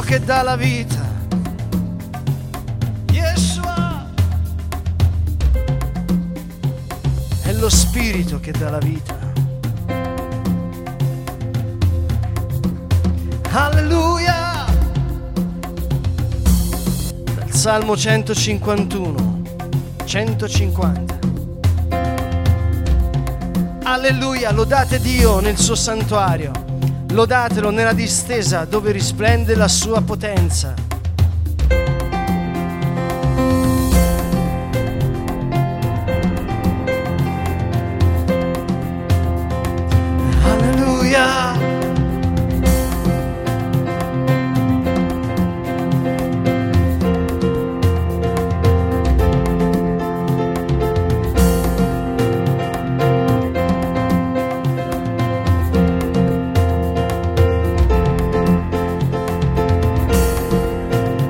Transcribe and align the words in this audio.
che 0.00 0.20
dà 0.20 0.42
la 0.42 0.56
vita. 0.56 1.02
Yeshua 3.10 4.06
è 7.42 7.52
lo 7.52 7.68
Spirito 7.68 8.38
che 8.38 8.52
dà 8.52 8.70
la 8.70 8.78
vita. 8.78 9.16
Alleluia! 13.50 14.66
Dal 17.34 17.50
Salmo 17.52 17.96
151, 17.96 19.42
150. 20.04 21.18
Alleluia, 23.84 24.52
lodate 24.52 25.00
Dio 25.00 25.40
nel 25.40 25.56
suo 25.56 25.74
santuario, 25.74 26.50
lodatelo 27.14 27.70
nella 27.70 27.92
distesa 27.92 28.64
dove 28.64 28.90
risplende 28.90 29.54
la 29.54 29.68
sua 29.68 30.02
potenza. 30.02 30.93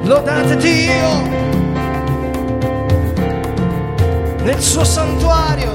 Lodate 0.05 0.57
Dio 0.59 1.23
nel 4.43 4.61
suo 4.61 4.85
santuario. 4.85 5.73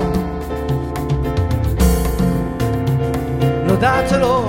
Lodatelo 3.65 4.47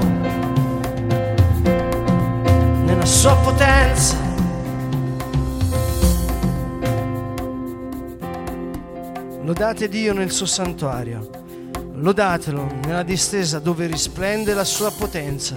nella 2.84 3.06
sua 3.06 3.34
potenza. 3.36 4.16
Lodate 9.42 9.88
Dio 9.88 10.12
nel 10.12 10.30
suo 10.30 10.44
santuario. 10.44 11.30
Lodatelo 11.94 12.66
nella 12.84 13.02
distesa 13.02 13.58
dove 13.58 13.86
risplende 13.86 14.52
la 14.52 14.64
sua 14.64 14.91
potenza. 14.91 15.56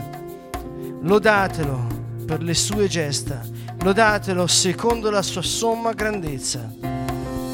Lodatelo 1.01 1.88
per 2.25 2.41
le 2.41 2.53
sue 2.53 2.88
gesta. 2.88 3.62
Lodatelo 3.84 4.48
secondo 4.48 5.10
la 5.10 5.22
sua 5.22 5.42
somma 5.42 5.92
grandezza. 5.92 6.74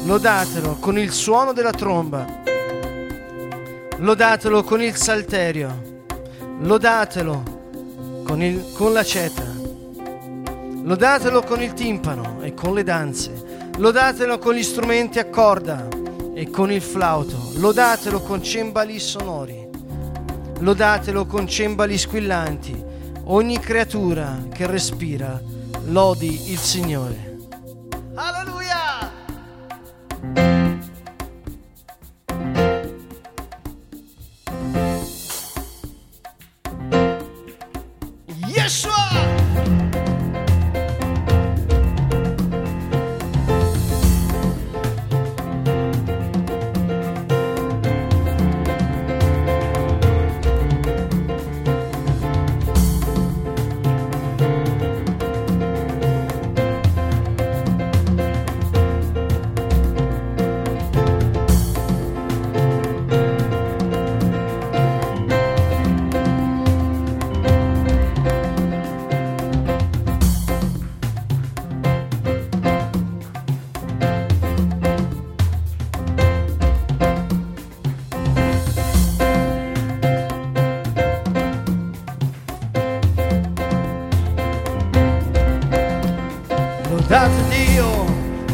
Lodatelo 0.04 0.76
con 0.76 0.96
il 0.96 1.10
suono 1.10 1.52
della 1.52 1.72
tromba. 1.72 2.24
Lodatelo 3.98 4.62
con 4.62 4.80
il 4.80 4.94
salterio. 4.94 6.04
Lodatelo 6.60 8.22
con, 8.24 8.40
il- 8.42 8.64
con 8.74 8.92
la 8.92 9.02
cetra. 9.02 9.48
Lodatelo 10.84 11.42
con 11.42 11.62
il 11.62 11.72
timpano 11.72 12.38
e 12.42 12.54
con 12.54 12.74
le 12.74 12.84
danze. 12.84 13.68
Lodatelo 13.76 14.38
con 14.38 14.54
gli 14.54 14.62
strumenti 14.62 15.18
a 15.18 15.26
corda 15.26 15.88
e 16.32 16.48
con 16.48 16.70
il 16.70 16.80
flauto. 16.80 17.36
Lodatelo 17.56 18.20
con 18.20 18.40
cembali 18.40 19.00
sonori. 19.00 19.68
Lodatelo 20.60 21.26
con 21.26 21.48
cembali 21.48 21.98
squillanti. 21.98 22.84
Ogni 23.24 23.58
creatura 23.58 24.46
che 24.52 24.66
respira 24.68 25.58
lodi 25.86 26.50
il 26.50 26.58
Signore. 26.58 27.36
Alleluia! 28.14 28.89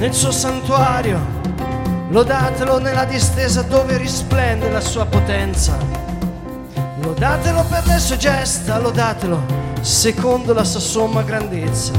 Nel 0.07 0.15
suo 0.15 0.31
santuario, 0.31 1.19
lodatelo 2.11 2.79
nella 2.79 3.05
distesa 3.05 3.63
dove 3.63 3.97
risplende 3.97 4.71
la 4.71 4.81
sua 4.81 5.05
potenza. 5.05 5.77
Lodatelo 7.01 7.65
per 7.69 7.85
le 7.87 7.99
sue 7.99 8.17
gesta, 8.17 8.79
lodatelo 8.79 9.43
secondo 9.81 10.53
la 10.53 10.63
sua 10.63 10.79
somma 10.79 11.23
grandezza. 11.23 11.91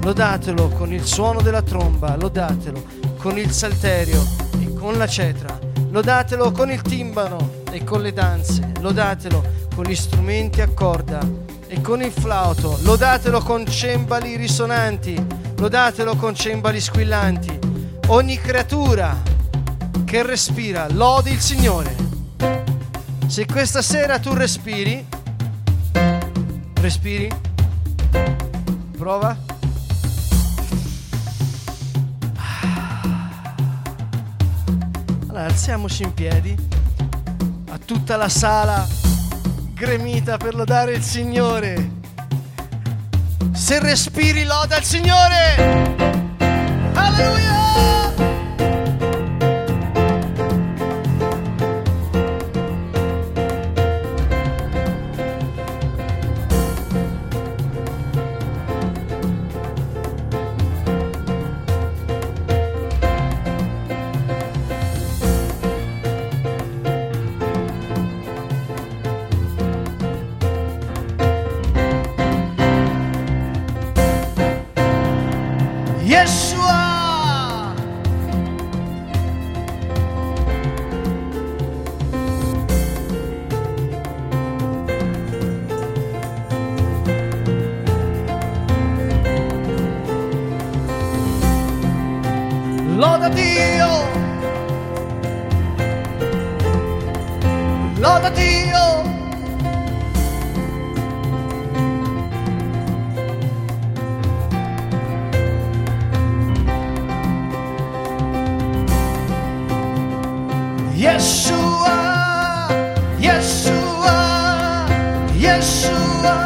Lodatelo 0.00 0.68
con 0.68 0.90
il 0.90 1.04
suono 1.04 1.42
della 1.42 1.60
tromba, 1.60 2.16
lodatelo 2.16 2.82
con 3.18 3.36
il 3.36 3.50
salterio 3.50 4.24
e 4.58 4.72
con 4.72 4.96
la 4.96 5.06
cetra. 5.06 5.58
Lodatelo 5.90 6.52
con 6.52 6.70
il 6.70 6.80
timbano 6.80 7.64
e 7.70 7.84
con 7.84 8.00
le 8.00 8.14
danze. 8.14 8.72
Lodatelo 8.80 9.44
con 9.74 9.84
gli 9.84 9.94
strumenti 9.94 10.62
a 10.62 10.68
corda 10.72 11.20
e 11.66 11.78
con 11.82 12.00
il 12.00 12.10
flauto. 12.10 12.78
Lodatelo 12.80 13.42
con 13.42 13.66
cembali 13.66 14.36
risonanti. 14.36 15.39
Lodatelo 15.60 16.16
con 16.16 16.34
cembali 16.34 16.80
squillanti. 16.80 17.58
Ogni 18.06 18.38
creatura 18.38 19.14
che 20.06 20.22
respira, 20.22 20.86
lodi 20.90 21.32
il 21.32 21.40
Signore. 21.40 21.94
Se 23.26 23.44
questa 23.44 23.82
sera 23.82 24.18
tu 24.18 24.32
respiri, 24.32 25.06
respiri, 26.76 27.28
prova. 28.96 29.36
Allora, 35.28 35.44
alziamoci 35.44 36.04
in 36.04 36.14
piedi 36.14 36.56
a 37.68 37.78
tutta 37.84 38.16
la 38.16 38.30
sala 38.30 38.88
gremita 39.74 40.38
per 40.38 40.54
lodare 40.54 40.94
il 40.94 41.02
Signore. 41.02 41.99
Se 43.70 43.78
respiri, 43.78 44.42
loda 44.42 44.78
il 44.78 44.82
Signore. 44.82 45.54
Alleluia! 46.92 48.29
Yeshua, 115.50 116.36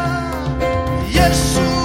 Yeshua. 1.13 1.84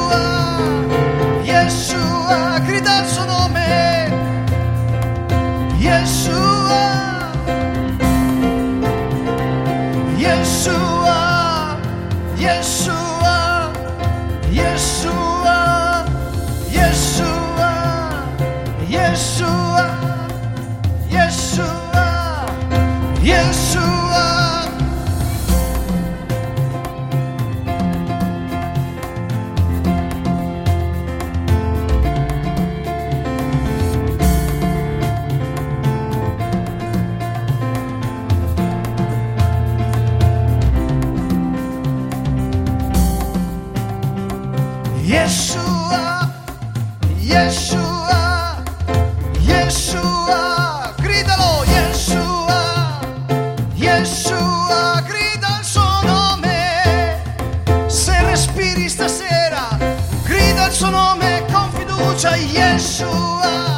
stasera, 58.90 59.78
grida 60.24 60.66
il 60.66 60.74
suo 60.74 60.90
nome 60.90 61.46
con 61.52 61.70
fiducia, 61.72 62.36
Yeshua. 62.36 63.69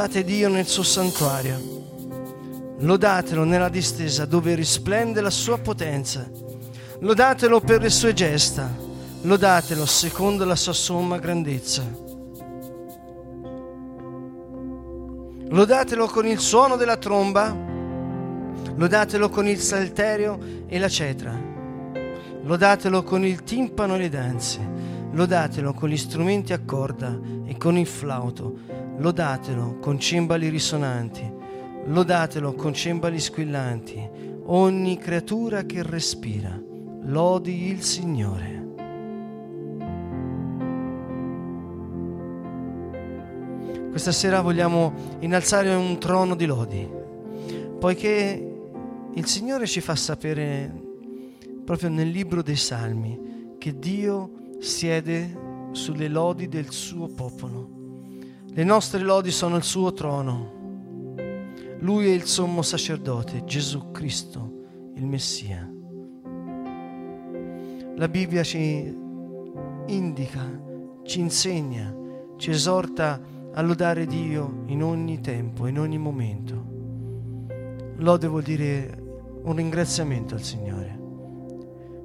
Lodate 0.00 0.24
Dio 0.24 0.48
nel 0.48 0.66
suo 0.66 0.82
santuario. 0.82 1.58
Lodatelo 2.78 3.44
nella 3.44 3.68
distesa 3.68 4.24
dove 4.24 4.54
risplende 4.54 5.20
la 5.20 5.28
sua 5.28 5.58
potenza. 5.58 6.26
Lodatelo 7.00 7.60
per 7.60 7.82
le 7.82 7.90
sue 7.90 8.14
gesta. 8.14 8.74
Lodatelo 9.20 9.84
secondo 9.84 10.46
la 10.46 10.56
sua 10.56 10.72
somma 10.72 11.18
grandezza. 11.18 11.82
Lodatelo 15.50 16.06
con 16.06 16.26
il 16.26 16.38
suono 16.38 16.76
della 16.76 16.96
tromba. 16.96 17.54
Lodatelo 18.76 19.28
con 19.28 19.46
il 19.46 19.58
salterio 19.58 20.38
e 20.66 20.78
la 20.78 20.88
cetra. 20.88 21.38
Lodatelo 22.42 23.02
con 23.02 23.22
il 23.22 23.42
timpano 23.42 23.96
e 23.96 23.98
le 23.98 24.08
danze. 24.08 24.66
Lodatelo 25.12 25.74
con 25.74 25.90
gli 25.90 25.98
strumenti 25.98 26.54
a 26.54 26.60
corda 26.64 27.20
e 27.44 27.58
con 27.58 27.76
il 27.76 27.86
flauto 27.86 28.88
lodatelo 29.00 29.78
con 29.80 29.98
cimbali 29.98 30.50
risonanti, 30.50 31.28
lodatelo 31.86 32.52
con 32.52 32.74
cimbali 32.74 33.18
squillanti, 33.18 34.10
ogni 34.44 34.98
creatura 34.98 35.62
che 35.62 35.82
respira, 35.82 36.60
lodi 37.04 37.68
il 37.68 37.82
Signore. 37.82 38.58
Questa 43.90 44.12
sera 44.12 44.42
vogliamo 44.42 44.92
innalzare 45.20 45.74
un 45.74 45.98
trono 45.98 46.34
di 46.34 46.44
lodi, 46.44 46.88
poiché 47.78 48.48
il 49.14 49.26
Signore 49.26 49.66
ci 49.66 49.80
fa 49.80 49.96
sapere 49.96 50.72
proprio 51.64 51.88
nel 51.88 52.08
libro 52.08 52.42
dei 52.42 52.56
Salmi 52.56 53.54
che 53.56 53.78
Dio 53.78 54.56
siede 54.58 55.48
sulle 55.72 56.08
lodi 56.08 56.48
del 56.48 56.70
suo 56.70 57.06
popolo 57.06 57.78
le 58.52 58.64
nostre 58.64 59.00
lodi 59.00 59.30
sono 59.30 59.56
il 59.56 59.62
suo 59.62 59.92
trono. 59.92 60.58
Lui 61.78 62.08
è 62.08 62.12
il 62.12 62.24
sommo 62.24 62.62
sacerdote, 62.62 63.44
Gesù 63.44 63.92
Cristo, 63.92 64.90
il 64.94 65.06
Messia. 65.06 65.72
La 67.94 68.08
Bibbia 68.08 68.42
ci 68.42 68.92
indica, 69.86 70.60
ci 71.04 71.20
insegna, 71.20 71.94
ci 72.38 72.50
esorta 72.50 73.20
a 73.52 73.62
lodare 73.62 74.06
Dio 74.06 74.64
in 74.66 74.82
ogni 74.82 75.20
tempo, 75.20 75.68
in 75.68 75.78
ogni 75.78 75.98
momento. 75.98 76.66
Lode 77.98 78.26
vuol 78.26 78.42
dire 78.42 79.00
un 79.44 79.54
ringraziamento 79.54 80.34
al 80.34 80.42
Signore, 80.42 80.98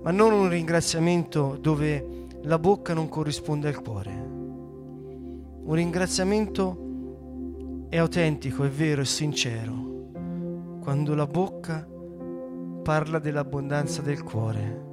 ma 0.03 0.11
non 0.11 0.31
un 0.31 0.47
ringraziamento 0.47 1.57
dove 1.59 2.27
la 2.43 2.59
bocca 2.59 2.93
non 2.93 3.09
corrisponde 3.09 3.67
al 3.67 3.81
cuore 3.81 4.34
un 5.65 5.73
ringraziamento 5.73 7.87
è 7.89 7.97
autentico, 7.97 8.63
è 8.63 8.69
vero, 8.69 9.01
è 9.01 9.05
sincero, 9.05 10.09
quando 10.79 11.15
la 11.15 11.25
bocca 11.25 11.87
parla 12.83 13.17
dell'abbondanza 13.17 14.03
del 14.03 14.21
cuore. 14.21 14.83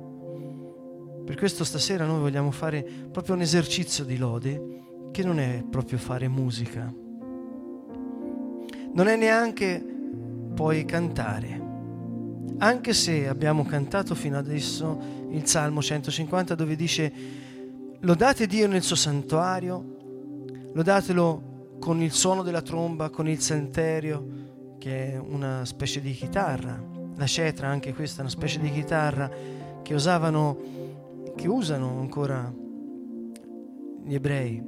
Per 1.27 1.37
questo 1.37 1.65
stasera 1.65 2.07
noi 2.07 2.21
vogliamo 2.21 2.51
fare 2.51 2.83
proprio 3.11 3.35
un 3.35 3.43
esercizio 3.43 4.05
di 4.05 4.17
lode 4.17 5.11
che 5.13 5.23
non 5.23 5.39
è 5.39 5.63
proprio 5.69 5.99
fare 5.99 6.27
musica, 6.29 6.91
non 8.95 9.09
è 9.09 9.17
neanche 9.17 9.85
poi 10.55 10.87
cantare, 10.87 11.61
anche 12.59 12.95
se 12.95 13.29
abbiamo 13.29 13.65
cantato 13.65 14.15
fino 14.15 14.39
adesso 14.39 14.99
il 15.29 15.47
Salmo 15.47 15.83
150 15.83 16.55
dove 16.55 16.77
dice 16.77 17.13
lodate 18.01 18.47
Dio 18.47 18.67
nel 18.67 18.83
suo 18.83 18.97
santuario, 18.97 20.01
Lodatelo 20.75 21.77
con 21.79 22.01
il 22.01 22.13
suono 22.13 22.43
della 22.43 22.63
tromba, 22.63 23.11
con 23.11 23.29
il 23.29 23.41
santerio, 23.41 24.77
che 24.79 25.13
è 25.13 25.19
una 25.19 25.65
specie 25.65 26.01
di 26.01 26.13
chitarra. 26.13 26.83
La 27.17 27.27
cetra, 27.27 27.69
anche 27.69 27.93
questa, 27.93 28.19
è 28.19 28.21
una 28.21 28.31
specie 28.31 28.59
di 28.59 28.71
chitarra 28.71 29.31
che 29.83 29.95
usavano, 29.95 30.59
che 31.37 31.47
usano 31.47 31.99
ancora 32.01 32.53
gli 34.05 34.15
ebrei. 34.15 34.63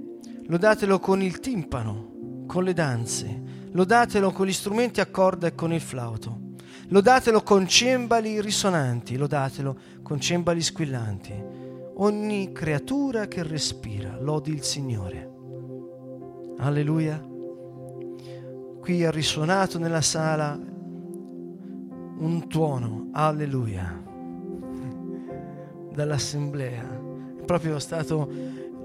Lodatelo 0.46 0.98
con 0.98 1.22
il 1.22 1.40
timpano, 1.40 2.44
con 2.46 2.64
le 2.64 2.74
danze. 2.74 3.42
Lodatelo 3.70 4.30
con 4.30 4.46
gli 4.46 4.52
strumenti 4.52 5.00
a 5.00 5.06
corda 5.06 5.46
e 5.46 5.54
con 5.54 5.72
il 5.72 5.80
flauto. 5.80 6.52
Lodatelo 6.88 7.42
con 7.42 7.66
cembali 7.66 8.40
risonanti, 8.40 9.16
lodatelo 9.16 9.76
con 10.02 10.20
cembali 10.20 10.60
squillanti. 10.60 11.32
Ogni 11.96 12.52
creatura 12.52 13.26
che 13.26 13.42
respira 13.42 14.18
lodi 14.20 14.52
il 14.52 14.62
Signore. 14.62 15.33
Alleluia. 16.58 17.22
Qui 18.80 19.04
ha 19.04 19.10
risuonato 19.10 19.78
nella 19.78 20.00
sala 20.00 20.58
un 22.16 22.46
tuono, 22.48 23.08
alleluia, 23.12 24.02
dall'assemblea. 25.92 27.00
È 27.40 27.44
proprio 27.44 27.78
stato 27.78 28.30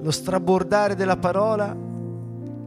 lo 0.02 0.12
strabordare 0.12 0.96
della 0.96 1.18
parola 1.18 1.76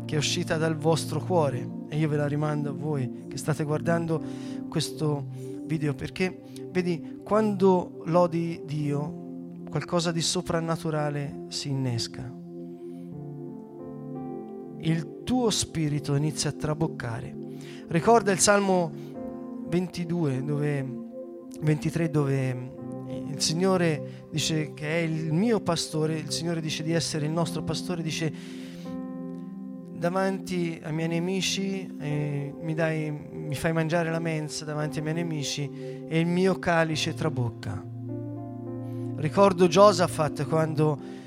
che 0.04 0.14
è 0.14 0.18
uscita 0.18 0.56
dal 0.56 0.76
vostro 0.76 1.20
cuore. 1.20 1.80
E 1.88 1.98
io 1.98 2.08
ve 2.08 2.16
la 2.16 2.26
rimando 2.26 2.70
a 2.70 2.74
voi 2.74 3.26
che 3.28 3.36
state 3.36 3.64
guardando 3.64 4.22
questo 4.68 5.26
video 5.64 5.94
perché, 5.94 6.42
vedi, 6.70 7.20
quando 7.24 8.02
lodi 8.06 8.62
Dio, 8.64 9.60
qualcosa 9.68 10.12
di 10.12 10.20
soprannaturale 10.20 11.46
si 11.48 11.68
innesca 11.68 12.40
il 14.82 15.22
tuo 15.24 15.50
spirito 15.50 16.14
inizia 16.14 16.50
a 16.50 16.52
traboccare. 16.52 17.34
Ricorda 17.88 18.32
il 18.32 18.38
Salmo 18.38 18.90
22, 19.68 20.44
dove, 20.44 20.86
23 21.60 22.10
dove 22.10 22.70
il 23.28 23.40
Signore 23.40 24.26
dice 24.30 24.72
che 24.74 24.88
è 24.88 24.98
il 25.02 25.32
mio 25.32 25.60
pastore, 25.60 26.18
il 26.18 26.30
Signore 26.30 26.60
dice 26.60 26.82
di 26.82 26.92
essere 26.92 27.26
il 27.26 27.32
nostro 27.32 27.62
pastore, 27.62 28.02
dice 28.02 28.60
davanti 30.02 30.80
ai 30.82 30.92
miei 30.92 31.06
nemici 31.06 31.94
eh, 32.00 32.52
mi, 32.60 32.74
dai, 32.74 33.10
mi 33.10 33.54
fai 33.54 33.72
mangiare 33.72 34.10
la 34.10 34.18
mensa 34.18 34.64
davanti 34.64 34.98
ai 34.98 35.04
miei 35.04 35.14
nemici 35.14 35.70
e 36.08 36.18
il 36.18 36.26
mio 36.26 36.58
calice 36.58 37.14
trabocca. 37.14 37.80
Ricordo 39.16 39.68
Giosafat 39.68 40.44
quando 40.46 41.21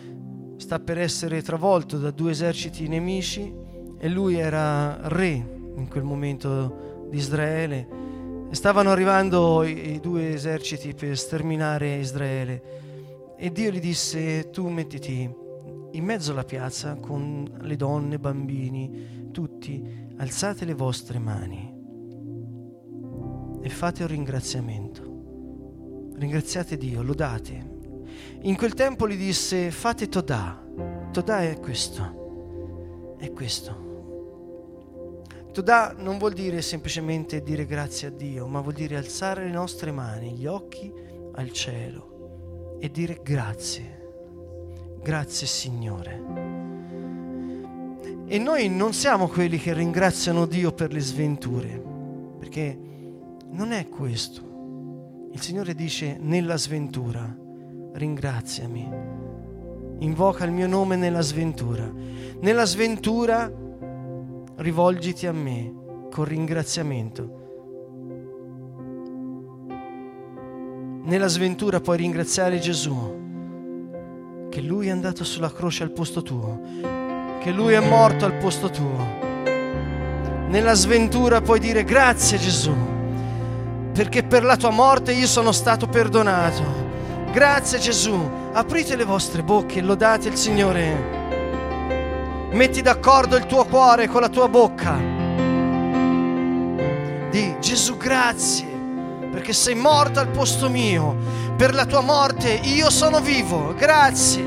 sta 0.57 0.79
per 0.79 0.97
essere 0.97 1.41
travolto 1.41 1.97
da 1.97 2.11
due 2.11 2.31
eserciti 2.31 2.87
nemici 2.87 3.53
e 3.97 4.09
lui 4.09 4.35
era 4.35 5.07
re 5.07 5.33
in 5.75 5.87
quel 5.89 6.03
momento 6.03 7.07
di 7.09 7.17
Israele 7.17 8.03
stavano 8.51 8.91
arrivando 8.91 9.63
i 9.63 9.99
due 9.99 10.33
eserciti 10.33 10.93
per 10.93 11.17
sterminare 11.17 11.97
Israele 11.97 12.83
e 13.37 13.51
Dio 13.51 13.69
gli 13.69 13.79
disse 13.79 14.49
tu 14.49 14.67
mettiti 14.69 15.29
in 15.91 16.03
mezzo 16.03 16.31
alla 16.31 16.43
piazza 16.43 16.95
con 16.95 17.49
le 17.61 17.75
donne, 17.75 18.17
bambini, 18.17 19.29
tutti, 19.31 19.83
alzate 20.17 20.65
le 20.65 20.73
vostre 20.73 21.19
mani 21.19 21.73
e 23.61 23.69
fate 23.69 24.03
un 24.03 24.09
ringraziamento. 24.09 26.11
Ringraziate 26.15 26.77
Dio, 26.77 27.01
lodate, 27.01 27.74
in 28.41 28.55
quel 28.55 28.73
tempo 28.73 29.07
gli 29.07 29.17
disse 29.17 29.71
fate 29.71 30.07
Todà. 30.07 30.63
Todà 31.11 31.41
è 31.41 31.59
questo. 31.59 33.15
È 33.17 33.31
questo. 33.31 33.83
Todà 35.51 35.95
non 35.97 36.17
vuol 36.17 36.33
dire 36.33 36.61
semplicemente 36.61 37.41
dire 37.41 37.65
grazie 37.65 38.09
a 38.09 38.11
Dio, 38.11 38.45
ma 38.45 38.59
vuol 38.59 38.73
dire 38.73 38.97
alzare 38.97 39.45
le 39.45 39.51
nostre 39.51 39.91
mani, 39.91 40.33
gli 40.33 40.45
occhi 40.45 40.91
al 41.35 41.51
cielo 41.51 42.77
e 42.79 42.91
dire 42.91 43.21
grazie. 43.23 44.03
Grazie 45.01 45.47
Signore. 45.47 46.23
E 48.27 48.37
noi 48.37 48.69
non 48.69 48.91
siamo 48.91 49.27
quelli 49.27 49.57
che 49.57 49.73
ringraziano 49.73 50.45
Dio 50.45 50.73
per 50.73 50.91
le 50.91 50.99
sventure, 50.99 51.81
perché 52.37 52.77
non 53.49 53.71
è 53.71 53.87
questo. 53.87 55.29
Il 55.31 55.41
Signore 55.41 55.73
dice 55.73 56.17
nella 56.19 56.57
sventura 56.57 57.43
ringraziami. 57.95 58.89
Invoca 59.99 60.43
il 60.43 60.51
mio 60.51 60.67
nome 60.67 60.95
nella 60.95 61.21
sventura. 61.21 61.89
Nella 62.41 62.65
sventura 62.65 63.51
rivolgiti 64.57 65.25
a 65.27 65.31
me 65.31 65.73
con 66.11 66.25
ringraziamento. 66.25 67.43
Nella 71.03 71.27
sventura 71.27 71.79
puoi 71.79 71.97
ringraziare 71.97 72.59
Gesù 72.59 73.23
che 74.49 74.61
Lui 74.61 74.87
è 74.87 74.91
andato 74.91 75.23
sulla 75.23 75.51
croce 75.51 75.83
al 75.83 75.91
posto 75.91 76.21
tuo, 76.21 76.61
che 77.41 77.51
Lui 77.51 77.73
è 77.73 77.79
morto 77.79 78.25
al 78.25 78.35
posto 78.35 78.69
tuo. 78.69 79.23
Nella 80.47 80.73
sventura 80.73 81.41
puoi 81.41 81.59
dire 81.59 81.83
grazie 81.83 82.37
Gesù, 82.37 82.73
perché 83.91 84.23
per 84.23 84.43
la 84.43 84.55
tua 84.55 84.69
morte 84.69 85.11
io 85.11 85.27
sono 85.27 85.51
stato 85.51 85.87
perdonato 85.87 86.84
Grazie 87.35 87.79
Gesù. 87.79 88.31
Aprite 88.53 88.95
le 88.95 89.03
vostre 89.03 89.43
bocche 89.43 89.79
e 89.79 89.81
lodate 89.81 90.29
il 90.29 90.37
Signore. 90.37 92.47
Metti 92.51 92.81
d'accordo 92.81 93.35
il 93.35 93.45
tuo 93.45 93.65
cuore 93.65 94.07
con 94.07 94.21
la 94.21 94.29
tua 94.29 94.47
bocca. 94.47 94.95
Di 97.29 97.57
Gesù 97.59 97.97
grazie 97.97 98.65
perché 99.29 99.51
sei 99.51 99.75
morto 99.75 100.21
al 100.21 100.29
posto 100.29 100.69
mio. 100.69 101.13
Per 101.57 101.73
la 101.73 101.85
tua 101.85 101.99
morte 101.99 102.53
io 102.53 102.89
sono 102.89 103.19
vivo. 103.19 103.73
Grazie. 103.75 104.43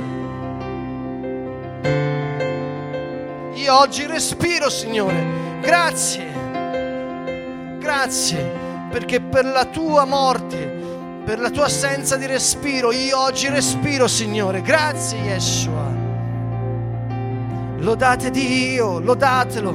Io 3.53 3.79
oggi 3.79 4.07
respiro, 4.07 4.71
Signore. 4.71 5.61
Grazie. 5.61 6.33
Grazie 7.79 8.51
perché 8.91 9.21
per 9.21 9.45
la 9.45 9.67
tua 9.67 10.07
morte 10.07 10.78
per 11.29 11.41
la 11.41 11.51
tua 11.51 11.67
assenza 11.67 12.17
di 12.17 12.25
respiro. 12.25 12.91
Io 12.91 13.21
oggi 13.21 13.51
respiro, 13.51 14.09
Signore. 14.09 14.63
Grazie, 14.63 15.19
Yeshua. 15.19 15.93
Lodate 17.81 18.31
Dio, 18.31 18.99
lodatelo. 18.99 19.75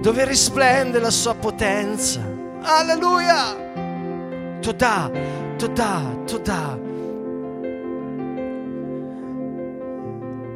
Dove 0.00 0.24
risplende 0.24 0.98
la 0.98 1.10
sua 1.10 1.36
potenza. 1.36 2.20
Alleluia. 2.60 4.58
Toda, 4.60 5.12
toda, 5.56 6.22
toda. 6.26 6.76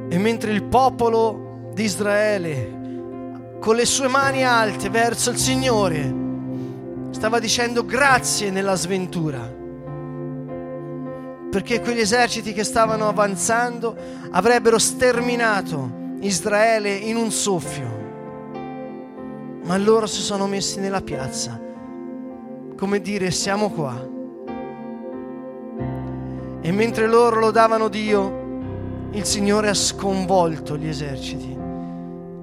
E 0.09 0.19
mentre 0.19 0.50
il 0.50 0.64
popolo 0.64 1.71
di 1.73 1.85
Israele 1.85 2.81
con 3.61 3.76
le 3.76 3.87
sue 3.87 4.09
mani 4.09 4.45
alte 4.45 4.91
verso 4.91 5.31
il 5.31 5.37
Signore 5.37 6.22
stava 7.12 7.38
dicendo 7.38 7.85
grazie 7.85 8.50
nella 8.50 8.75
sventura, 8.75 9.38
perché 11.50 11.81
quegli 11.81 12.00
eserciti 12.00 12.52
che 12.52 12.64
stavano 12.64 13.07
avanzando 13.07 13.95
avrebbero 14.31 14.78
sterminato 14.78 16.00
Israele 16.21 16.95
in 16.95 17.16
un 17.16 17.31
soffio, 17.31 18.00
ma 19.62 19.76
loro 19.76 20.07
si 20.07 20.21
sono 20.21 20.47
messi 20.47 20.81
nella 20.81 21.02
piazza, 21.02 21.61
come 22.76 23.00
dire 23.00 23.31
siamo 23.31 23.71
qua. 23.71 24.09
E 26.64 26.73
mentre 26.73 27.07
loro 27.07 27.38
lodavano 27.38 27.88
Dio, 27.88 28.40
il 29.12 29.25
Signore 29.25 29.69
ha 29.69 29.75
sconvolto 29.75 30.76
gli 30.76 30.88
eserciti, 30.88 31.57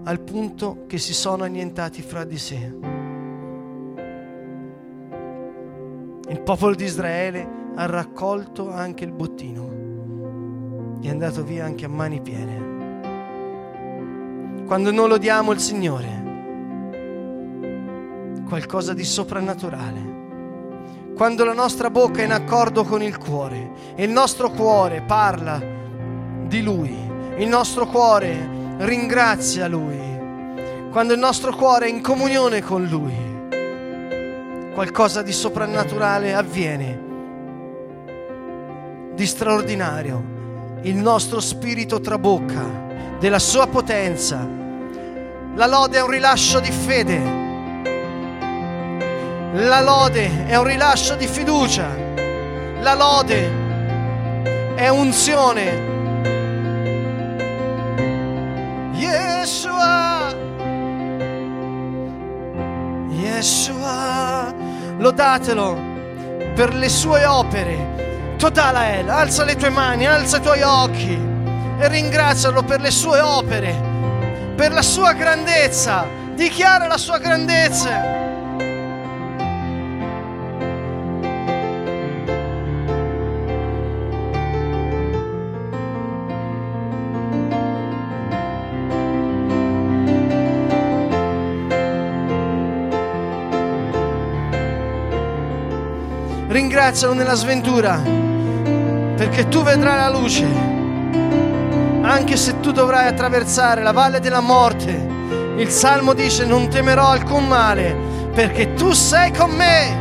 al 0.03 0.19
punto 0.19 0.83
che 0.87 0.99
si 0.99 1.13
sono 1.13 1.43
annientati 1.43 2.01
fra 2.01 2.23
di 2.23 2.37
sé. 2.37 2.98
Il 6.29 6.41
popolo 6.41 6.75
di 6.75 6.83
Israele 6.83 7.71
ha 7.73 7.87
raccolto 7.87 8.71
anche 8.71 9.03
il 9.03 9.11
bottino. 9.11 10.97
È 11.01 11.09
andato 11.09 11.43
via 11.43 11.65
anche 11.65 11.85
a 11.85 11.89
mani 11.89 12.21
piene. 12.21 12.67
Quando 14.67 14.91
non 14.91 15.09
lodiamo 15.09 15.51
il 15.51 15.59
Signore, 15.59 16.19
qualcosa 18.47 18.93
di 18.93 19.03
soprannaturale. 19.03 20.17
Quando 21.15 21.43
la 21.45 21.53
nostra 21.53 21.89
bocca 21.89 22.21
è 22.21 22.25
in 22.25 22.31
accordo 22.31 22.83
con 22.83 23.01
il 23.01 23.17
cuore 23.17 23.71
e 23.95 24.03
il 24.03 24.11
nostro 24.11 24.51
cuore 24.51 25.01
parla 25.01 25.59
di 26.45 26.61
Lui, 26.61 26.95
il 27.37 27.47
nostro 27.47 27.87
cuore 27.87 28.75
ringrazia 28.77 29.67
Lui, 29.67 29.97
quando 30.91 31.13
il 31.13 31.19
nostro 31.19 31.55
cuore 31.55 31.87
è 31.87 31.89
in 31.89 32.01
comunione 32.01 32.61
con 32.61 32.85
Lui, 32.85 33.28
qualcosa 34.73 35.21
di 35.21 35.31
soprannaturale 35.31 36.33
avviene, 36.33 37.07
di 39.13 39.25
straordinario. 39.25 40.37
Il 40.81 40.95
nostro 40.95 41.41
spirito 41.41 41.99
trabocca 41.99 43.17
della 43.19 43.39
sua 43.39 43.67
potenza. 43.67 44.47
La 45.55 45.65
lode 45.65 45.97
è 45.97 46.01
un 46.01 46.09
rilascio 46.09 46.59
di 46.59 46.71
fede. 46.71 47.47
La 49.53 49.81
lode 49.81 50.45
è 50.45 50.55
un 50.55 50.63
rilascio 50.63 51.15
di 51.15 51.27
fiducia. 51.27 51.87
La 52.81 52.93
lode 52.93 53.51
è 54.75 54.87
unzione. 54.87 55.87
Yeshua. 58.93 60.18
Yeshua 63.21 64.53
lodatelo 64.97 65.77
per 66.55 66.73
le 66.73 66.89
sue 66.89 67.25
opere. 67.25 68.35
Totalael, 68.37 69.09
alza 69.09 69.43
le 69.43 69.55
tue 69.55 69.69
mani, 69.69 70.07
alza 70.07 70.37
i 70.37 70.41
tuoi 70.41 70.61
occhi 70.61 71.19
e 71.79 71.87
ringrazialo 71.87 72.63
per 72.63 72.81
le 72.81 72.91
sue 72.91 73.19
opere, 73.19 73.75
per 74.55 74.71
la 74.71 74.81
sua 74.81 75.13
grandezza. 75.13 76.05
Dichiara 76.33 76.87
la 76.87 76.97
sua 76.97 77.17
grandezza. 77.17 78.28
Ringrazialo 96.79 97.13
nella 97.13 97.33
sventura, 97.33 98.01
perché 99.17 99.49
tu 99.49 99.63
vedrai 99.63 99.97
la 99.97 100.09
luce, 100.09 100.45
anche 102.03 102.37
se 102.37 102.61
tu 102.61 102.71
dovrai 102.71 103.05
attraversare 103.05 103.83
la 103.83 103.91
valle 103.91 104.21
della 104.21 104.39
morte. 104.39 105.17
Il 105.57 105.69
Salmo 105.71 106.13
dice 106.13 106.45
non 106.45 106.69
temerò 106.69 107.09
alcun 107.09 107.49
male, 107.49 107.93
perché 108.33 108.75
tu 108.75 108.93
sei 108.93 109.33
con 109.33 109.51
me. 109.51 109.98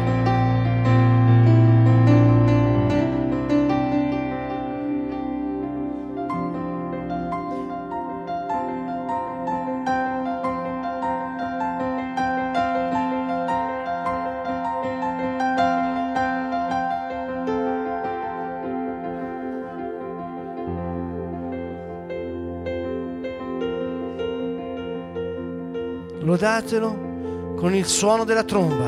Lodatelo 26.41 27.57
con 27.57 27.75
il 27.75 27.85
suono 27.85 28.23
della 28.23 28.45
tromba. 28.45 28.87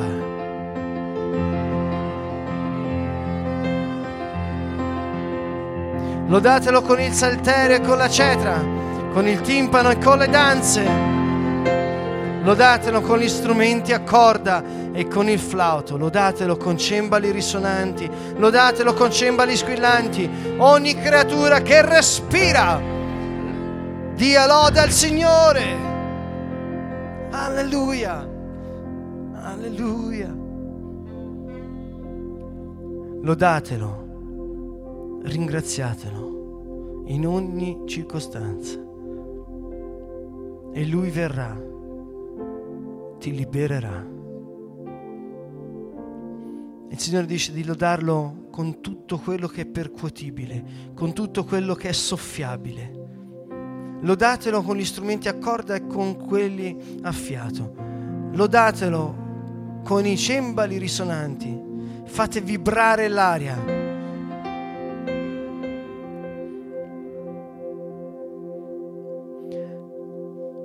Lodatelo 6.29 6.83
con 6.83 7.01
il 7.01 7.13
salterio 7.13 7.75
e 7.75 7.81
con 7.81 7.99
la 7.99 8.09
cetra, 8.09 8.65
con 9.13 9.27
il 9.27 9.41
timpano 9.41 9.91
e 9.91 9.99
con 9.99 10.19
le 10.19 10.29
danze. 10.29 10.89
Lodatelo 12.45 13.01
con 13.01 13.19
gli 13.19 13.29
strumenti 13.29 13.93
a 13.93 14.03
corda 14.03 14.63
e 14.93 15.09
con 15.09 15.29
il 15.29 15.41
flauto. 15.41 15.97
Lodatelo 15.97 16.57
con 16.57 16.79
cembali 16.79 17.33
risonanti. 17.33 18.09
Lodatelo 18.37 18.95
con 18.95 19.11
cembali 19.11 19.57
squillanti. 19.57 20.55
Ogni 20.59 20.95
creatura 20.95 21.63
che 21.63 21.83
respira, 21.83 22.81
dia 24.15 24.47
lode 24.47 24.79
al 24.79 24.91
Signore. 24.93 25.90
Alleluia. 27.31 28.29
Alleluia. 29.35 30.37
Lodatelo 33.23 34.09
ringraziatelo 35.23 37.05
in 37.07 37.27
ogni 37.27 37.83
circostanza 37.87 38.79
e 40.73 40.87
lui 40.87 41.11
verrà, 41.11 41.61
ti 43.19 43.35
libererà. 43.35 44.07
Il 46.89 46.99
Signore 46.99 47.27
dice 47.27 47.53
di 47.53 47.65
lodarlo 47.65 48.47
con 48.51 48.81
tutto 48.81 49.19
quello 49.19 49.47
che 49.47 49.63
è 49.63 49.67
percuotibile, 49.67 50.93
con 50.95 51.13
tutto 51.13 51.45
quello 51.45 51.75
che 51.75 51.91
è 51.91 51.93
soffiabile. 51.93 53.10
Lodatelo 54.01 54.63
con 54.63 54.77
gli 54.77 54.85
strumenti 54.85 55.29
a 55.29 55.39
corda 55.39 55.75
e 55.75 55.87
con 55.87 56.17
quelli 56.17 56.99
a 57.03 57.13
fiato. 57.13 57.75
Lodatelo 58.33 59.81
con 59.85 60.07
i 60.07 60.17
cembali 60.17 60.79
risonanti. 60.79 61.69
Fate 62.05 62.41
vibrare 62.41 63.09
l'aria 63.09 63.89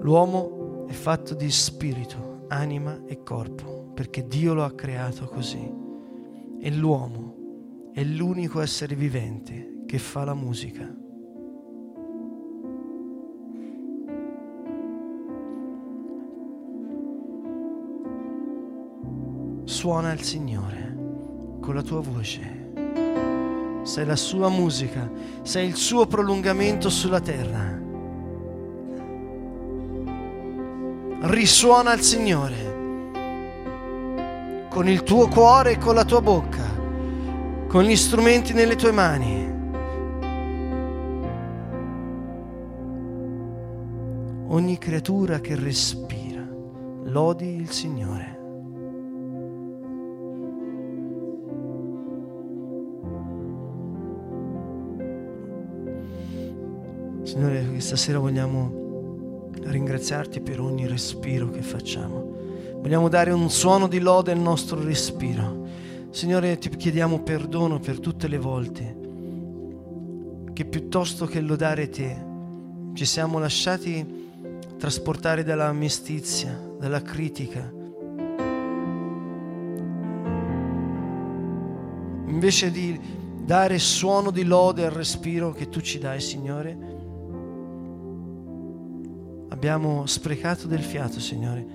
L'uomo 0.06 0.86
è 0.88 0.92
fatto 0.92 1.34
di 1.34 1.50
spirito, 1.50 2.46
anima 2.50 3.06
e 3.08 3.24
corpo, 3.24 3.90
perché 3.96 4.28
Dio 4.28 4.54
lo 4.54 4.64
ha 4.64 4.76
creato 4.76 5.26
così. 5.26 5.68
E 6.60 6.72
l'uomo 6.72 7.90
è 7.92 8.04
l'unico 8.04 8.62
essere 8.62 8.94
vivente 8.94 9.82
che 9.88 9.98
fa 9.98 10.24
la 10.24 10.36
musica. 10.36 11.05
Suona 19.86 20.14
il 20.14 20.24
Signore 20.24 20.96
con 21.62 21.76
la 21.76 21.84
tua 21.84 22.00
voce. 22.02 22.72
Sei 23.84 24.04
la 24.04 24.16
sua 24.16 24.50
musica, 24.50 25.08
sei 25.44 25.68
il 25.68 25.76
suo 25.76 26.08
prolungamento 26.08 26.90
sulla 26.90 27.20
terra. 27.20 27.80
risuona 31.28 31.92
al 31.92 32.02
Signore 32.02 32.74
con 34.72 34.90
il 34.90 35.04
tuo 35.04 35.28
cuore 35.28 35.74
e 35.74 35.78
con 35.78 35.94
la 35.94 36.04
tua 36.04 36.22
bocca, 36.22 36.66
con 37.68 37.84
gli 37.84 37.96
strumenti 37.96 38.54
nelle 38.54 38.76
tue 38.76 38.92
mani. 38.92 39.54
Ogni 44.48 44.80
creatura 44.80 45.40
che 45.40 45.56
respira, 45.56 46.44
lodi 47.04 47.58
il 47.58 47.70
Signore. 47.70 48.35
Signore, 57.36 57.68
questa 57.68 57.98
sera 57.98 58.18
vogliamo 58.18 59.50
ringraziarti 59.64 60.40
per 60.40 60.62
ogni 60.62 60.88
respiro 60.88 61.50
che 61.50 61.62
facciamo. 61.62 62.34
Vogliamo 62.80 63.10
dare 63.10 63.32
un 63.32 63.50
suono 63.50 63.90
di 63.90 64.00
lode 64.00 64.32
al 64.32 64.40
nostro 64.40 64.82
respiro. 64.82 65.68
Signore, 66.12 66.58
ti 66.58 66.70
chiediamo 66.70 67.24
perdono 67.24 67.82
per 67.82 68.00
tutte 68.00 68.30
le 68.30 68.38
volte 68.38 68.96
che 70.54 70.64
piuttosto 70.64 71.26
che 71.26 71.42
lodare 71.42 71.90
te 71.90 72.26
ci 72.94 73.04
siamo 73.04 73.38
lasciati 73.38 74.30
trasportare 74.78 75.44
dalla 75.44 75.74
mestizia, 75.74 76.58
dalla 76.80 77.02
critica. 77.02 77.70
Invece 82.28 82.72
di 82.72 82.98
dare 83.44 83.78
suono 83.78 84.32
di 84.32 84.46
lode 84.46 84.86
al 84.86 84.92
respiro 84.92 85.52
che 85.52 85.68
tu 85.68 85.82
ci 85.82 86.00
dai, 86.00 86.22
Signore, 86.22 86.95
Abbiamo 89.68 90.06
sprecato 90.06 90.68
del 90.68 90.84
fiato, 90.84 91.20
Signore. 91.20 91.66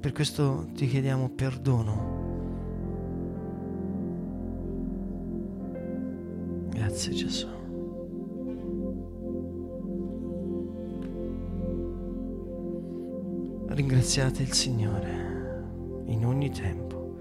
Per 0.00 0.10
questo 0.10 0.66
ti 0.74 0.88
chiediamo 0.88 1.28
perdono. 1.28 2.18
Grazie 6.70 7.12
Gesù. 7.12 7.46
Ringraziate 13.68 14.42
il 14.42 14.52
Signore 14.52 15.62
in 16.06 16.26
ogni 16.26 16.50
tempo. 16.50 17.14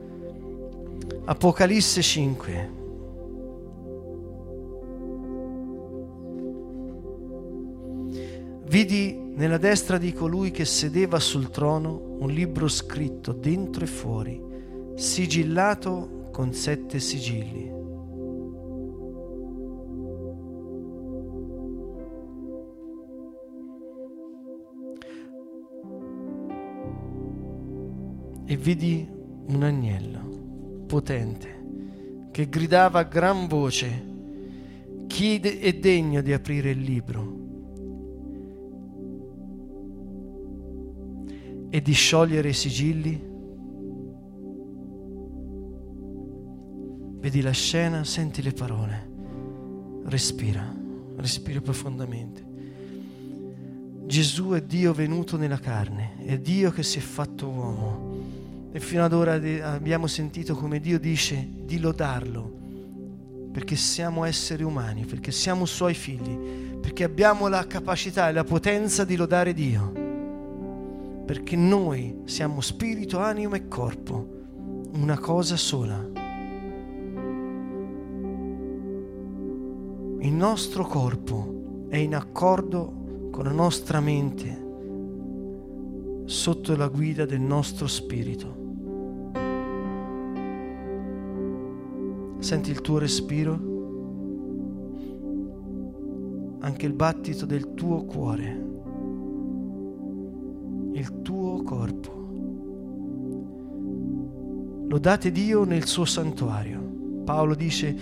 Apocalisse 1.25 2.01
5. 2.01 2.78
Vidi 8.69 9.17
nella 9.33 9.57
destra 9.57 9.97
di 9.97 10.13
colui 10.13 10.51
che 10.51 10.63
sedeva 10.63 11.19
sul 11.19 11.49
trono 11.49 12.17
un 12.19 12.29
libro 12.29 12.67
scritto 12.67 13.33
dentro 13.33 13.83
e 13.83 13.87
fuori, 13.87 14.39
sigillato 14.93 16.29
con 16.31 16.53
sette 16.53 16.99
sigilli. 16.99 17.67
E 28.45 28.55
vidi 28.55 29.09
un 29.47 29.63
agnello 29.63 30.83
potente 30.85 32.27
che 32.29 32.47
gridava 32.47 32.99
a 32.99 33.03
gran 33.03 33.47
voce, 33.47 34.05
chi 35.07 35.39
è 35.39 35.73
degno 35.73 36.21
di 36.21 36.33
aprire 36.33 36.69
il 36.69 36.81
libro? 36.81 37.38
E 41.69 41.81
di 41.81 41.93
sciogliere 41.93 42.49
i 42.49 42.53
sigilli? 42.53 43.27
Vedi 47.19 47.41
la 47.41 47.51
scena, 47.51 48.03
senti 48.03 48.41
le 48.41 48.53
parole, 48.53 49.09
respira, 50.05 50.65
respira 51.17 51.61
profondamente. 51.61 52.47
Gesù 54.05 54.51
è 54.51 54.63
Dio 54.63 54.93
venuto 54.93 55.37
nella 55.37 55.59
carne, 55.59 56.15
è 56.23 56.39
Dio 56.39 56.71
che 56.71 56.81
si 56.81 56.97
è 56.97 57.01
fatto 57.01 57.47
uomo. 57.47 58.07
E 58.71 58.79
fino 58.79 59.03
ad 59.03 59.13
ora 59.13 59.33
abbiamo 59.33 60.07
sentito 60.07 60.55
come 60.55 60.79
Dio 60.79 60.97
dice 60.97 61.47
di 61.65 61.79
lodarlo, 61.79 62.57
perché 63.51 63.75
siamo 63.75 64.23
esseri 64.23 64.63
umani, 64.63 65.05
perché 65.05 65.31
siamo 65.31 65.65
suoi 65.65 65.93
figli, 65.93 66.77
perché 66.79 67.03
abbiamo 67.03 67.47
la 67.47 67.67
capacità 67.67 68.29
e 68.29 68.31
la 68.31 68.43
potenza 68.43 69.03
di 69.03 69.15
lodare 69.15 69.53
Dio 69.53 69.98
perché 71.29 71.55
noi 71.55 72.21
siamo 72.25 72.59
spirito, 72.59 73.19
anima 73.19 73.55
e 73.55 73.67
corpo, 73.67 74.27
una 74.93 75.19
cosa 75.19 75.57
sola. 75.57 76.03
Il 80.21 80.33
nostro 80.33 80.87
corpo 80.87 81.85
è 81.87 81.97
in 81.97 82.15
accordo 82.15 83.29
con 83.29 83.43
la 83.43 83.51
nostra 83.51 83.99
mente 83.99 84.65
sotto 86.25 86.75
la 86.75 86.87
guida 86.87 87.25
del 87.25 87.41
nostro 87.41 87.85
spirito. 87.85 88.55
Senti 92.39 92.71
il 92.71 92.81
tuo 92.81 92.97
respiro, 92.97 93.53
anche 96.61 96.87
il 96.87 96.93
battito 96.93 97.45
del 97.45 97.75
tuo 97.75 98.03
cuore 98.05 98.68
il 100.99 101.21
tuo 101.21 101.63
corpo. 101.63 102.17
Lodate 104.89 105.31
Dio 105.31 105.63
nel 105.63 105.85
suo 105.85 106.03
santuario. 106.03 107.21
Paolo 107.23 107.55
dice 107.55 107.95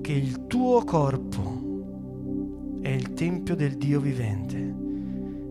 che 0.00 0.12
il 0.12 0.46
tuo 0.46 0.82
corpo 0.84 2.78
è 2.80 2.88
il 2.88 3.12
tempio 3.12 3.54
del 3.54 3.76
Dio 3.76 4.00
vivente, 4.00 4.56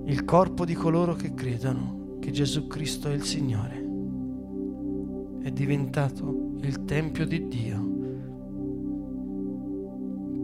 il 0.05 0.25
corpo 0.25 0.65
di 0.65 0.73
coloro 0.73 1.13
che 1.13 1.35
credono 1.35 2.17
che 2.19 2.31
Gesù 2.31 2.65
Cristo 2.65 3.07
è 3.09 3.13
il 3.13 3.23
Signore, 3.23 3.85
è 5.41 5.51
diventato 5.51 6.53
il 6.61 6.85
Tempio 6.85 7.27
di 7.27 7.47
Dio 7.47 7.91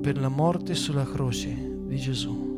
per 0.02 0.20
la 0.20 0.30
morte 0.30 0.76
sulla 0.76 1.06
croce 1.06 1.56
di 1.88 1.96
Gesù. 1.96 2.49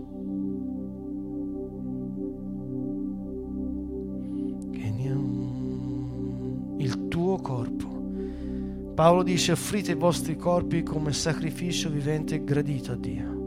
Paolo 9.02 9.24
dice 9.24 9.54
offrite 9.54 9.94
i 9.94 9.96
vostri 9.96 10.36
corpi 10.36 10.84
come 10.84 11.12
sacrificio 11.12 11.90
vivente 11.90 12.44
gradito 12.44 12.92
a 12.92 12.96
Dio. 12.96 13.41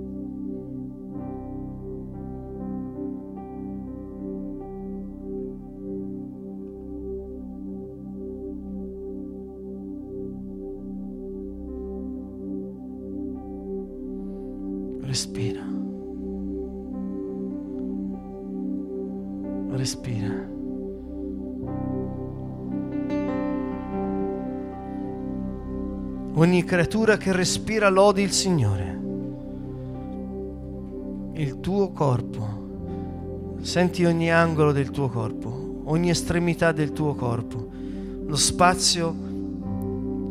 Creatura 26.75 27.17
che 27.17 27.31
respira 27.31 27.89
lodi 27.89 28.23
il 28.23 28.33
Signore. 28.33 29.01
Il 31.35 31.61
tuo 31.61 31.93
corpo. 31.93 33.59
Senti 33.61 34.05
ogni 34.05 34.33
angolo 34.33 34.73
del 34.73 34.91
tuo 34.91 35.09
corpo, 35.09 35.83
ogni 35.85 36.11
estremità 36.11 36.73
del 36.73 36.93
tuo 36.93 37.15
corpo, 37.15 37.69
lo 38.27 38.35
spazio 38.35 39.15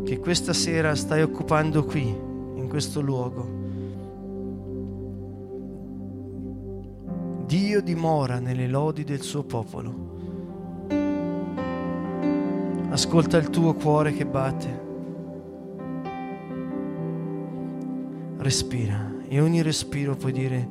che 0.03 0.19
questa 0.19 0.51
sera 0.51 0.93
stai 0.95 1.21
occupando 1.21 1.85
qui, 1.85 2.01
in 2.03 2.67
questo 2.67 2.99
luogo. 2.99 3.47
Dio 7.45 7.81
dimora 7.81 8.39
nelle 8.39 8.67
lodi 8.67 9.05
del 9.05 9.21
suo 9.21 9.43
popolo. 9.43 10.11
Ascolta 12.89 13.37
il 13.37 13.49
tuo 13.49 13.73
cuore 13.75 14.11
che 14.11 14.25
batte. 14.25 14.92
Respira 18.43 19.09
e 19.29 19.39
ogni 19.39 19.61
respiro 19.61 20.17
puoi 20.17 20.33
dire 20.33 20.67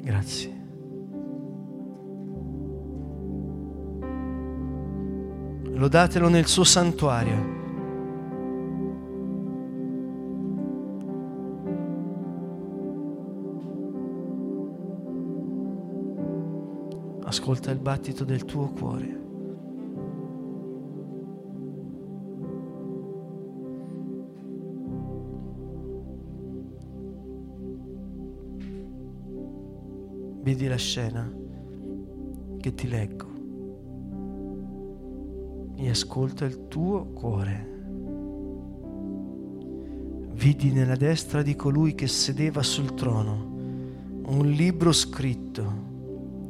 grazie. 0.00 0.52
Lodatelo 5.70 6.28
nel 6.28 6.46
suo 6.46 6.64
santuario. 6.64 7.54
ascolta 17.26 17.70
il 17.70 17.78
battito 17.78 18.24
del 18.24 18.44
tuo 18.44 18.68
cuore. 18.68 19.25
Vedi 30.46 30.68
la 30.68 30.76
scena 30.76 31.28
che 32.60 32.72
ti 32.72 32.88
leggo 32.88 33.26
e 35.76 35.90
ascolta 35.90 36.44
il 36.44 36.68
tuo 36.68 37.06
cuore. 37.06 37.74
Vidi 40.34 40.70
nella 40.70 40.94
destra 40.94 41.42
di 41.42 41.56
colui 41.56 41.96
che 41.96 42.06
sedeva 42.06 42.62
sul 42.62 42.94
trono 42.94 43.54
un 44.26 44.46
libro 44.46 44.92
scritto 44.92 45.64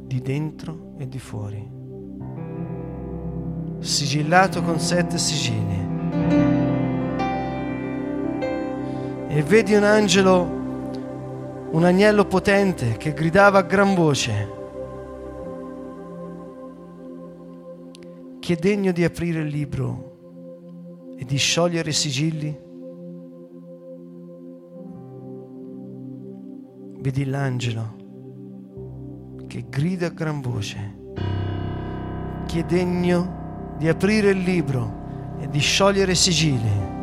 di 0.05 0.21
dentro 0.21 0.93
e 0.99 1.07
di 1.07 1.17
fuori, 1.17 1.67
sigillato 3.79 4.61
con 4.61 4.79
sette 4.79 5.17
sigilli. 5.17 5.85
E 9.29 9.41
vedi 9.41 9.73
un 9.73 9.83
angelo, 9.83 10.57
un 11.69 11.83
agnello 11.83 12.25
potente 12.25 12.95
che 12.97 13.13
gridava 13.13 13.59
a 13.59 13.63
gran 13.63 13.93
voce. 13.93 14.55
Chi 18.39 18.53
è 18.53 18.55
degno 18.55 18.91
di 18.93 19.03
aprire 19.03 19.41
il 19.41 19.47
libro 19.47 21.15
e 21.17 21.25
di 21.25 21.35
sciogliere 21.37 21.89
i 21.89 21.93
sigilli? 21.93 22.65
Vedi 26.99 27.25
l'angelo 27.25 27.95
che 29.47 29.65
grida 29.67 30.07
a 30.07 30.09
gran 30.09 30.39
voce. 30.39 30.95
Chi 32.45 32.59
è 32.59 32.63
degno 32.63 33.75
di 33.77 33.89
aprire 33.89 34.29
il 34.29 34.39
libro 34.39 35.35
e 35.39 35.49
di 35.49 35.59
sciogliere 35.59 36.13
i 36.13 36.15
sigilli? 36.15 36.96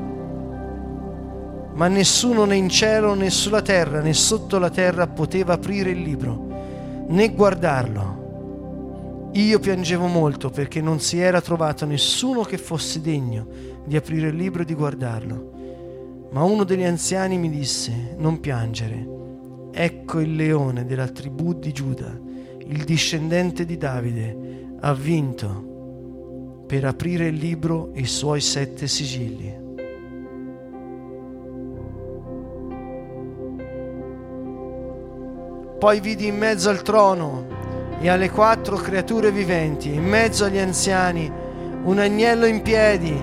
Ma 1.74 1.88
nessuno 1.88 2.44
né 2.44 2.56
in 2.56 2.68
cielo 2.68 3.14
né 3.14 3.30
sulla 3.30 3.62
terra 3.62 4.00
né 4.00 4.12
sotto 4.12 4.58
la 4.58 4.70
terra 4.70 5.06
poteva 5.06 5.54
aprire 5.54 5.90
il 5.90 6.02
libro 6.02 7.06
né 7.08 7.28
guardarlo. 7.30 9.30
Io 9.32 9.58
piangevo 9.58 10.06
molto 10.06 10.50
perché 10.50 10.80
non 10.80 11.00
si 11.00 11.18
era 11.18 11.40
trovato 11.40 11.84
nessuno 11.84 12.42
che 12.42 12.58
fosse 12.58 13.00
degno 13.00 13.46
di 13.84 13.96
aprire 13.96 14.28
il 14.28 14.36
libro 14.36 14.62
e 14.62 14.64
di 14.64 14.74
guardarlo. 14.74 15.52
Ma 16.30 16.44
uno 16.44 16.64
degli 16.64 16.84
anziani 16.84 17.38
mi 17.38 17.50
disse, 17.50 18.14
non 18.16 18.40
piangere, 18.40 19.06
ecco 19.72 20.20
il 20.20 20.34
leone 20.34 20.84
della 20.84 21.08
tribù 21.08 21.52
di 21.52 21.72
Giuda 21.72 22.24
il 22.66 22.84
discendente 22.84 23.64
di 23.64 23.76
Davide, 23.76 24.36
ha 24.80 24.94
vinto 24.94 26.62
per 26.66 26.84
aprire 26.84 27.26
il 27.26 27.36
libro 27.36 27.92
e 27.92 28.00
i 28.00 28.06
suoi 28.06 28.40
sette 28.40 28.86
sigilli. 28.86 29.63
Poi 35.84 36.00
vidi 36.00 36.26
in 36.28 36.38
mezzo 36.38 36.70
al 36.70 36.80
trono 36.80 37.44
e 38.00 38.08
alle 38.08 38.30
quattro 38.30 38.76
creature 38.76 39.30
viventi, 39.30 39.92
in 39.92 40.02
mezzo 40.02 40.46
agli 40.46 40.56
anziani, 40.56 41.30
un 41.82 41.98
agnello 41.98 42.46
in 42.46 42.62
piedi 42.62 43.14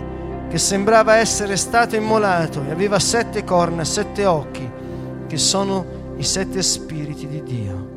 che 0.47 0.59
sembrava 0.59 1.15
essere 1.15 1.57
stato 1.57 1.95
immolato 1.95 2.63
e 2.63 2.69
aveva 2.69 2.99
sette 2.99 3.43
corna, 3.43 3.83
sette 3.83 4.27
occhi, 4.27 4.69
che 5.25 5.37
sono 5.37 6.13
i 6.17 6.23
sette 6.23 6.61
spiriti 6.61 7.25
di 7.27 7.41
Dio 7.41 7.89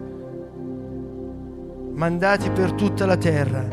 mandati 1.92 2.48
per 2.48 2.72
tutta 2.72 3.04
la 3.04 3.18
terra. 3.18 3.66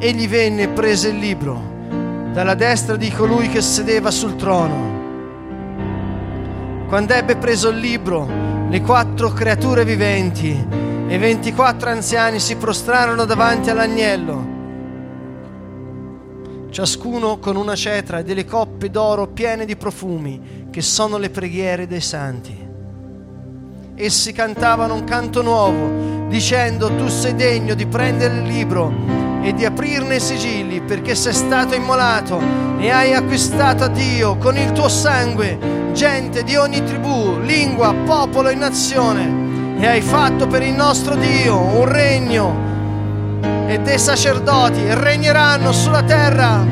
Egli 0.00 0.26
venne 0.26 0.62
e 0.62 0.68
prese 0.70 1.10
il 1.10 1.18
libro 1.18 1.62
dalla 2.32 2.54
destra 2.54 2.96
di 2.96 3.08
colui 3.12 3.48
che 3.48 3.60
sedeva 3.60 4.10
sul 4.10 4.34
trono. 4.34 4.93
Quando 6.94 7.12
ebbe 7.12 7.34
preso 7.34 7.70
il 7.70 7.78
libro, 7.78 8.24
le 8.68 8.80
quattro 8.80 9.32
creature 9.32 9.84
viventi 9.84 10.56
e 11.08 11.18
ventiquattro 11.18 11.90
anziani 11.90 12.38
si 12.38 12.54
prostrarono 12.54 13.24
davanti 13.24 13.68
all'agnello, 13.68 14.46
ciascuno 16.70 17.40
con 17.40 17.56
una 17.56 17.74
cetra 17.74 18.20
e 18.20 18.22
delle 18.22 18.44
coppe 18.44 18.90
d'oro 18.90 19.26
piene 19.26 19.64
di 19.64 19.74
profumi, 19.74 20.68
che 20.70 20.82
sono 20.82 21.18
le 21.18 21.30
preghiere 21.30 21.88
dei 21.88 22.00
santi. 22.00 22.56
Essi 23.96 24.30
cantavano 24.30 24.94
un 24.94 25.02
canto 25.02 25.42
nuovo, 25.42 26.28
dicendo 26.28 26.94
tu 26.94 27.08
sei 27.08 27.34
degno 27.34 27.74
di 27.74 27.86
prendere 27.86 28.36
il 28.36 28.44
libro 28.44 28.92
e 29.42 29.52
di 29.52 29.64
aprirne 29.64 30.14
i 30.14 30.20
sigilli 30.20 30.80
perché 30.80 31.16
sei 31.16 31.32
stato 31.32 31.74
immolato 31.74 32.40
e 32.78 32.88
hai 32.88 33.14
acquistato 33.14 33.82
a 33.82 33.88
Dio 33.88 34.36
con 34.36 34.56
il 34.56 34.70
tuo 34.70 34.88
sangue 34.88 35.82
gente 35.94 36.42
di 36.42 36.56
ogni 36.56 36.82
tribù, 36.82 37.38
lingua, 37.38 37.94
popolo 38.04 38.48
e 38.48 38.54
nazione 38.56 39.78
e 39.78 39.86
hai 39.86 40.00
fatto 40.00 40.48
per 40.48 40.62
il 40.62 40.74
nostro 40.74 41.14
Dio 41.14 41.56
un 41.56 41.84
regno 41.84 42.72
e 43.68 43.78
dei 43.78 43.98
sacerdoti 43.98 44.84
e 44.84 44.94
regneranno 44.94 45.70
sulla 45.72 46.02
terra. 46.02 46.66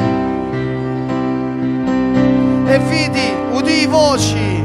E 2.66 2.78
vidi, 2.80 3.32
udì 3.52 3.87
voci 3.87 4.64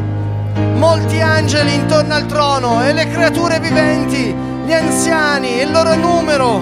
molti 0.76 1.22
angeli 1.22 1.76
intorno 1.76 2.15
al 2.15 2.26
trono 2.26 2.84
e 2.84 2.93
le 2.93 3.08
creature 3.10 3.60
viventi, 3.60 4.36
gli 4.65 4.74
anziani, 4.74 5.62
il 5.62 5.72
loro 5.72 5.96
numero. 5.96 6.62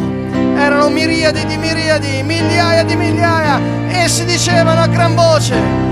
Erano 0.57 0.89
miriadi 0.89 1.45
di 1.45 1.57
miriadi, 1.57 2.23
migliaia 2.23 2.83
di 2.83 2.95
migliaia, 2.95 3.59
e 3.87 4.09
si 4.09 4.25
dicevano 4.25 4.81
a 4.81 4.87
gran 4.87 5.15
voce, 5.15 5.84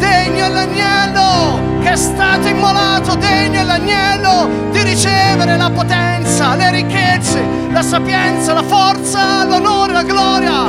degno 0.00 0.46
è 0.46 0.48
l'agnello 0.48 1.78
che 1.80 1.92
è 1.92 1.96
stato 1.96 2.48
immolato, 2.48 3.14
degno 3.14 3.60
è 3.60 3.64
l'agnello 3.64 4.48
di 4.70 4.82
ricevere 4.82 5.56
la 5.56 5.70
potenza, 5.70 6.56
le 6.56 6.70
ricchezze, 6.70 7.42
la 7.70 7.82
sapienza, 7.82 8.54
la 8.54 8.62
forza, 8.62 9.44
l'onore, 9.44 9.92
la 9.92 10.02
gloria. 10.02 10.68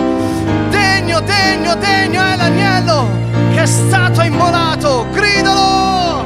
Degno, 0.69 1.21
degno, 1.21 1.75
degno 1.75 2.21
è 2.21 2.35
l'agnello 2.35 3.07
che 3.53 3.63
è 3.63 3.65
stato 3.65 4.21
immolato. 4.21 5.07
Gridalo! 5.11 6.25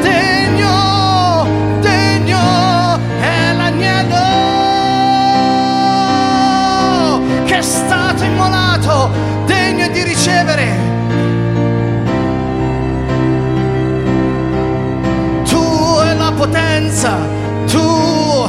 Degno, 0.00 1.46
degno 1.80 2.98
è 3.20 3.52
l'agnello 3.54 4.24
che 7.44 7.58
è 7.58 7.62
stato 7.62 8.24
immolato, 8.24 9.10
degno 9.46 9.88
di 9.88 10.02
ricevere 10.02 10.86
potenza, 16.46 17.18
tu 17.66 18.48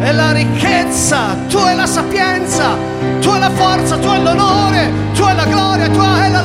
è 0.00 0.12
la 0.12 0.32
ricchezza, 0.32 1.34
tu 1.48 1.58
è 1.58 1.74
la 1.74 1.86
sapienza, 1.86 2.76
tu 3.20 3.30
è 3.30 3.38
la 3.38 3.50
forza, 3.50 3.96
tu 3.96 4.08
è 4.08 4.18
l'onore, 4.18 4.92
tu 5.14 5.24
è 5.24 5.32
la 5.32 5.46
gloria, 5.46 5.88
tu 5.88 6.00
è 6.00 6.28
la 6.28 6.35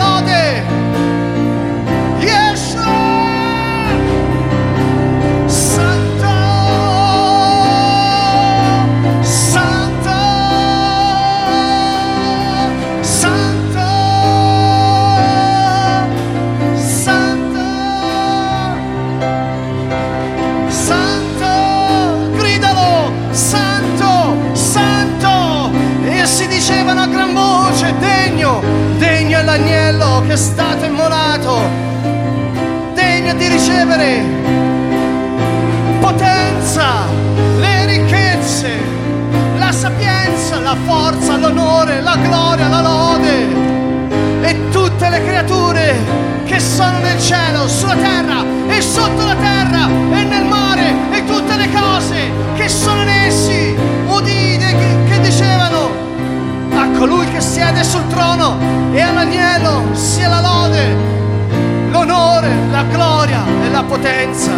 potenza. 63.91 64.53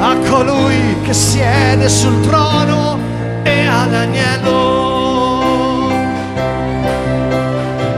A 0.00 0.14
colui 0.30 1.00
che 1.02 1.12
siede 1.12 1.88
sul 1.88 2.20
trono 2.20 2.96
e 3.42 3.66
all'agnello 3.66 4.56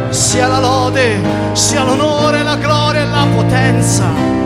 sia 0.08 0.46
la 0.46 0.58
lode, 0.58 1.20
sia 1.52 1.84
l'onore, 1.84 2.42
la 2.42 2.56
gloria 2.56 3.02
e 3.02 3.04
la 3.04 3.26
potenza. 3.34 4.39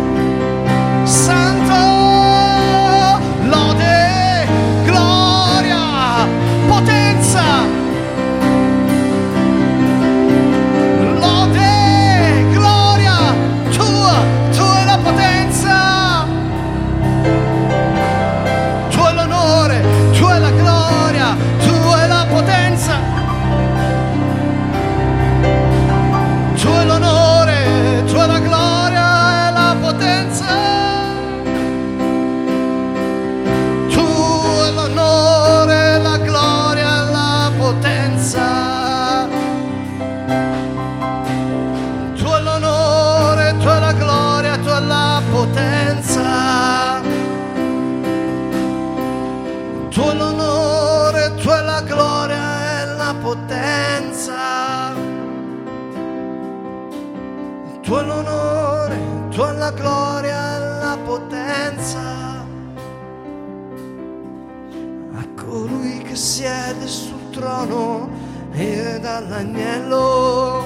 Dall'agnello 69.04 70.64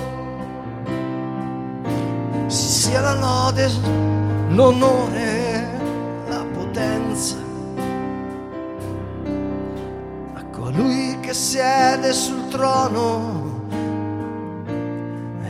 sia 2.47 3.01
la 3.01 3.15
lode, 3.15 3.71
l'onore, 4.49 5.67
la 6.29 6.45
potenza 6.53 7.37
a 10.35 10.45
colui 10.51 11.19
che 11.21 11.35
siede 11.35 12.13
sul 12.13 12.49
trono 12.49 13.67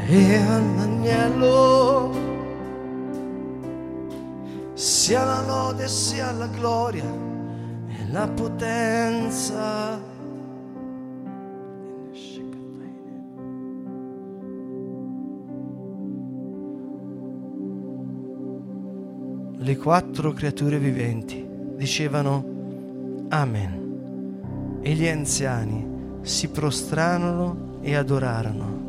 e 0.06 0.34
all'agnello 0.36 2.17
sia 5.08 5.24
la 5.24 5.40
lode 5.40 5.88
sia 5.88 6.30
la 6.32 6.46
gloria 6.48 7.02
e 7.02 8.10
la 8.10 8.28
potenza 8.28 9.98
le 19.56 19.76
quattro 19.78 20.34
creature 20.34 20.78
viventi 20.78 21.42
dicevano 21.74 22.44
Amen. 23.30 24.80
E 24.82 24.92
gli 24.92 25.08
anziani 25.08 26.20
si 26.20 26.48
prostrarono 26.48 27.78
e 27.80 27.94
adorarono. 27.94 28.87